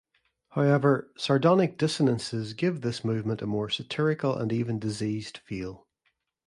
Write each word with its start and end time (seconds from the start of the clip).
However, 0.53 1.11
sardonic 1.15 1.77
dissonances 1.77 2.53
give 2.55 2.81
this 2.81 3.05
movement 3.05 3.43
a 3.43 3.45
more 3.45 3.69
satirical 3.69 4.35
and 4.35 4.51
even 4.51 4.79
diseased 4.79 5.37
feel. 5.37 5.85